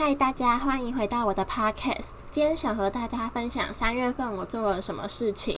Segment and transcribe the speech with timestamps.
[0.00, 2.10] 嗨，大家欢迎回到我的 podcast。
[2.30, 5.56] 今天想和大家分享三月份我做了什么事情。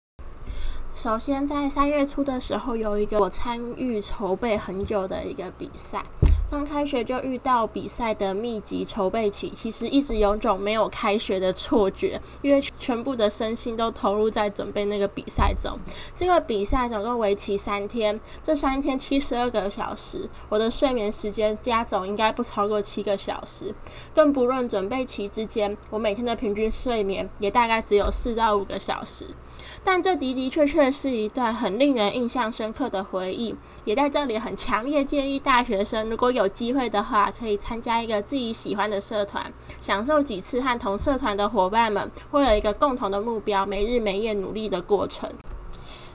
[0.94, 6.02] 首先，在三月初的时候，有一个我参与筹备很久的一个比赛。
[6.50, 15.78] 刚开学就遇到比赛的密集筹备期，其实一直有种没有开学的错觉，因为全部的身心都投入在准备那个比赛中。
[16.16, 23.72] 这个比赛总共为期三天，这三天七十二个小时，我的睡眠时间加总应该不超过七个小时，
[24.12, 29.26] 更不论准备期之间，我每天的平均睡眠也大概只有四到五个小时。
[29.82, 45.30] 但这的的确确是一段很令人印象深刻的回忆，也在这里很强烈建议大学生，如果有机会的话，可以参加一个自己喜欢的社团，享受几次和同社团的伙伴们为了一个共同的目标，没日没夜努力的过程。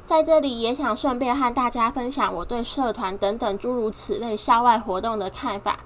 [0.05, 5.79] 在这里也想顺便和大家分享我对社团等等诸如此类校外活动的看法。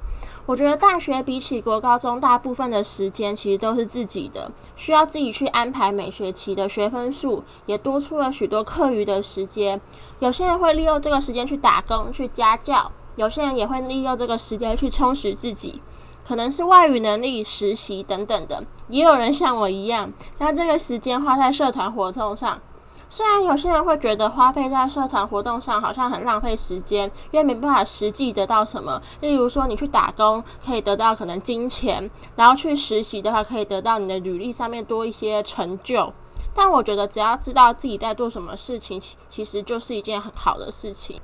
[0.50, 9.80] 我觉得大学比起国高中，大部分的时间其实都是自己的，需要自己去安排每学期的学分数，也多出了许多课余的时间。
[10.18, 15.84] 有些人会利用这个时间去打工、去家教，有些人也会利用这个时间去充实自己，
[16.28, 18.64] 可能是外语能力、实习等等的。
[18.88, 22.60] 也有人像我一样，将这个时间花在社团活动上。
[23.12, 29.02] 虽然有些人会觉得花费在社团活动上好像很浪费时间，因为没办法实际得到什么。
[29.22, 36.14] 例如说，你去打工可以得到可能金钱，然后去实习的话可以得到你的履历上面多一些成就。
[36.54, 41.20] 但我觉得只要知道自己在做什么事情，其其实就是一件很好的事情。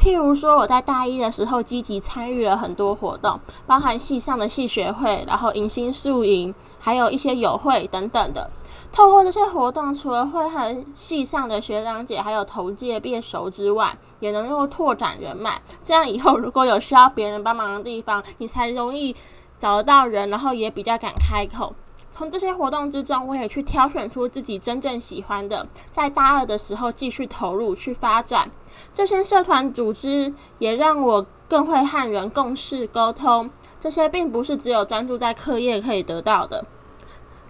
[0.00, 8.48] 譬如说，我在大一的时候积极参与了很多活动，包含系上的系学会，然后迎新宿营，还有一些友会等等的。
[8.92, 15.60] 透过这些活动，除了会和系上的学长姐还有同届变熟之外，也能够拓展人脉。
[15.82, 19.14] 这样以后如果有需要别人帮忙的地方，你才容易
[19.56, 21.74] 找得到人，然后也比较敢开口。
[22.14, 28.50] 从这些活动之中，我也去挑选出自己真正喜欢的，在大二的时候继续投入去发展。
[28.92, 33.48] 这些社团组织也让我更会和人共事沟通。
[33.80, 36.64] 这些并不是只有专注在课业可以得到的。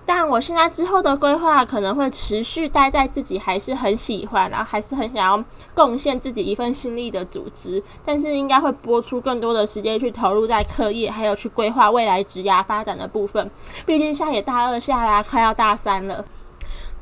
[0.09, 13.51] 但我现在之后的规划可能会持续待在自己还是很喜欢，然后还是很想要贡献自己一份心力的组织，但是应该会拨出更多的时间去投入在课业，还有去规划未来职涯发展的部分。
[13.85, 16.25] 毕竟现在也大二下啦，快要大三了。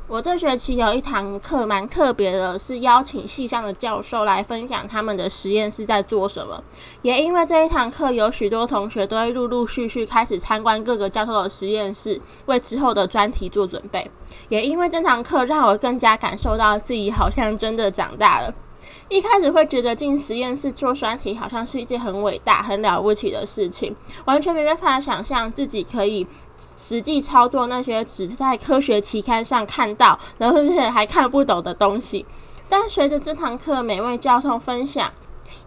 [0.09, 6.63] 我这学期有一堂课蛮特别的，是邀请系上的教授来分享他们的实验室在做什么。
[7.03, 14.09] 也因为这一堂课，有许多同学都会陆陆续续开始参观各个教授的实验室，为之后的专题做准备。
[14.49, 18.55] 也因为这堂课，让我更加感受到自己好像真的长大了。
[19.09, 26.27] 一开始会觉得进实验室做专题好像是一件很伟大、很了不起的事情，完全没办法想象自己可以
[26.77, 32.27] 实际操作那些只在科学期刊上看到，然后是还看不懂的东西。
[32.69, 35.13] 但随着这堂课每位教授分享，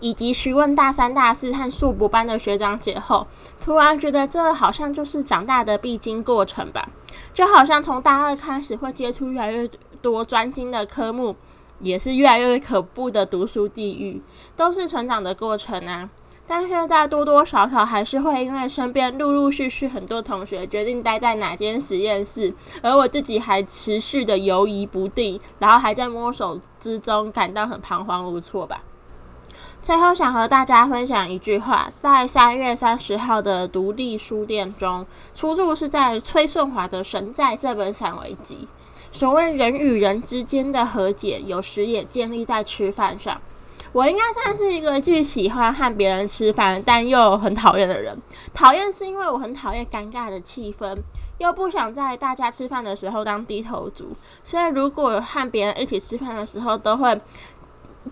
[0.01, 3.25] 以及询问大三、大四和硕博班的学长姐后，
[3.59, 6.89] 突然觉得这好像就是长大的必经过程吧。
[7.33, 9.69] 就好像从大二开始会接触越来越
[10.01, 11.35] 多专精的科目。
[11.79, 14.21] 也是越来越可怖的读书地狱，
[14.55, 16.09] 都是成长的过程啊。
[16.47, 22.51] 但是大家多多少少还是会因为身边陆陆续续很多同学决定待在哪间实验室，
[22.81, 28.81] 而我自己还持续的犹疑不定，然后还在摸索之中，感到很彷徨无措吧。
[29.81, 38.67] 最后想和大家分享一句话，在三月三十号的独立书店中，出处是在崔顺华的《神在》这本散文集。
[39.11, 43.39] 所谓人与人之间的和解，有时也建立在吃饭上。
[43.91, 48.15] 我应该算是一个既喜欢和别人吃饭，但又很讨厌的人。
[48.53, 50.95] 讨厌是因为我很讨厌尴尬的气氛，
[51.39, 54.15] 又不想在大家吃饭的时候当低头族。
[54.43, 57.19] 所以，如果和别人一起吃饭的时候，都会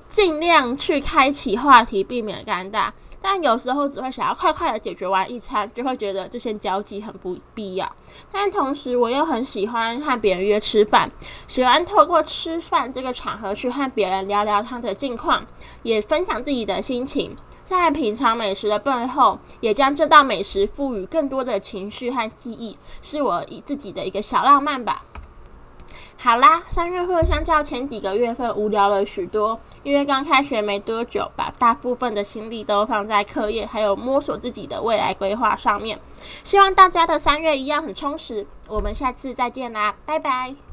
[0.09, 2.90] 尽量去开启话题，避免尴尬。
[3.22, 7.91] 但有时候只会想要快快的解决完一餐，就会觉得这些交际很不必要。
[8.31, 11.11] 但同时，我又很喜欢和别人约吃饭，
[11.47, 15.46] 喜欢透过吃饭这个场合去和别人聊聊他的近况，
[15.84, 17.35] 也分享自己的心情。
[17.64, 25.03] 在品尝美食的背后，也将这道美食赋予更多的情绪和记忆，是我以自己的一个小浪漫吧。
[26.28, 35.97] 好啦，三月份相较前几个月份无聊了许多，因为刚开学没多久，把大部分的心力都放在课业还有摸索自己的未来规划上面。
[36.44, 40.66] 希望大家的三月一样很充实，我们下次再见啦，拜拜。